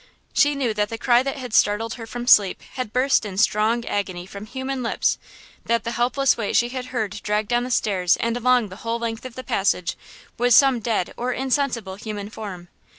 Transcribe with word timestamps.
She 0.33 0.55
knew 0.55 0.73
that 0.73 0.89
the 0.89 0.97
cry 0.97 1.21
that 1.21 1.37
had 1.37 1.53
startled 1.53 1.93
her 1.93 2.07
from 2.07 2.25
sleep 2.25 2.59
had 2.73 2.91
burst 2.91 3.23
in 3.23 3.37
strong 3.37 3.85
agony 3.85 4.25
from 4.25 4.47
human 4.47 4.81
lips! 4.81 5.19
That 5.65 5.83
the 5.83 5.91
helpless 5.91 6.35
weight 6.35 6.55
she 6.55 6.69
had 6.69 6.85
heard 6.85 7.21
dragged 7.21 7.49
down 7.49 7.65
the 7.65 7.69
stairs 7.69 8.17
and 8.17 8.35
along 8.35 8.69
the 8.69 8.77
whole 8.77 8.97
length 8.97 9.25
of 9.25 9.35
the 9.35 9.43
passage 9.43 9.95
was 10.39 10.55
some 10.55 10.79
dead 10.79 11.13
or 11.17 11.33
insensible 11.33 11.97
human 11.97 12.31
form! 12.31 12.69